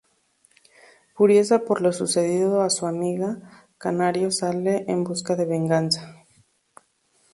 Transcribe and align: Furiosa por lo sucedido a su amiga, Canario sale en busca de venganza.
Furiosa 1.13 1.59
por 1.63 1.79
lo 1.79 1.93
sucedido 1.93 2.63
a 2.63 2.71
su 2.71 2.87
amiga, 2.87 3.67
Canario 3.77 4.31
sale 4.31 4.83
en 4.87 5.03
busca 5.03 5.35
de 5.35 5.45
venganza. 5.45 6.25